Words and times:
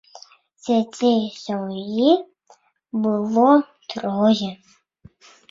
Дзяцей 0.65 1.19
у 1.25 1.29
сям'і 1.43 2.15
было 3.03 3.53
трое. 3.93 4.51